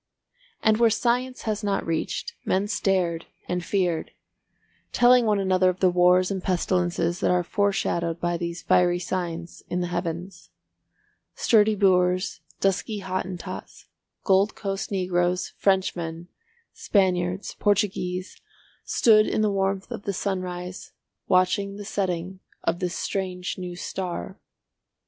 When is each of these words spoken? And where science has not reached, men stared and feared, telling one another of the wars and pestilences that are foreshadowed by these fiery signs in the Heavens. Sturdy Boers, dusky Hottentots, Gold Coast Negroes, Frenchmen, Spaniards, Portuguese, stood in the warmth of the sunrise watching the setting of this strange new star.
And 0.63 0.77
where 0.77 0.89
science 0.89 1.43
has 1.43 1.63
not 1.63 1.85
reached, 1.85 2.33
men 2.43 2.67
stared 2.67 3.27
and 3.47 3.63
feared, 3.63 4.09
telling 4.91 5.27
one 5.27 5.37
another 5.39 5.69
of 5.69 5.79
the 5.79 5.91
wars 5.91 6.31
and 6.31 6.41
pestilences 6.41 7.19
that 7.19 7.29
are 7.29 7.43
foreshadowed 7.43 8.19
by 8.19 8.35
these 8.35 8.63
fiery 8.63 8.97
signs 8.97 9.61
in 9.69 9.81
the 9.81 9.89
Heavens. 9.93 10.49
Sturdy 11.35 11.75
Boers, 11.75 12.39
dusky 12.59 12.97
Hottentots, 12.97 13.85
Gold 14.23 14.55
Coast 14.55 14.89
Negroes, 14.89 15.49
Frenchmen, 15.59 16.29
Spaniards, 16.73 17.53
Portuguese, 17.59 18.41
stood 18.83 19.27
in 19.27 19.41
the 19.43 19.51
warmth 19.51 19.91
of 19.91 20.05
the 20.05 20.13
sunrise 20.13 20.93
watching 21.27 21.75
the 21.75 21.85
setting 21.85 22.39
of 22.63 22.79
this 22.79 22.95
strange 22.95 23.55
new 23.59 23.75
star. 23.75 24.39